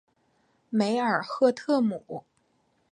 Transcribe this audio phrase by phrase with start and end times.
[0.71, 2.23] 梅尔赫特姆。